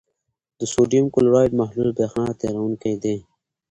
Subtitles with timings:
[0.59, 3.17] د سوډیم کلورایډ محلول برېښنا تیروونکی دی.